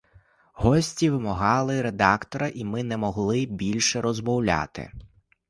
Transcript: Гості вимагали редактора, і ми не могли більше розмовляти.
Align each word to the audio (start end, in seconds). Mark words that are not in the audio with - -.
Гості 0.53 1.09
вимагали 1.09 1.81
редактора, 1.81 2.47
і 2.47 2.65
ми 2.65 2.83
не 2.83 2.97
могли 2.97 3.45
більше 3.45 4.01
розмовляти. 4.01 4.91